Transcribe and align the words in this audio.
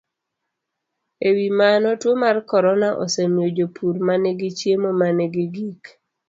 E 1.27 1.29
wi 1.35 1.47
mano, 1.59 1.89
tuo 2.01 2.13
mar 2.23 2.37
corona 2.51 2.87
osemiyo 3.03 3.47
jopur 3.57 3.95
ma 4.07 4.13
nigi 4.23 4.49
chiemo 4.57 4.89
ma 4.99 5.07
nigi 5.17 5.45
gik 5.55 5.83